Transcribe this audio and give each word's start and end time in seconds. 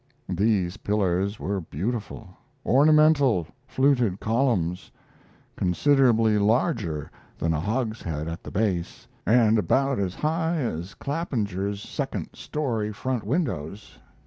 These 0.29 0.77
pillars 0.77 1.39
were 1.39 1.61
beautiful, 1.61 2.29
ornamental 2.65 3.45
fluted 3.67 4.19
columns, 4.19 4.91
considerably 5.55 6.39
larger 6.39 7.11
than 7.37 7.53
a 7.53 7.59
hogshead 7.59 8.27
at 8.27 8.41
the 8.41 8.49
base, 8.49 9.07
and 9.27 9.59
about 9.59 9.99
as 9.99 10.15
high 10.15 10.57
as 10.57 10.95
Clapinger's 10.95 11.83
second 11.83 12.29
story 12.33 12.91
front 12.91 13.23
windows.... 13.23 13.99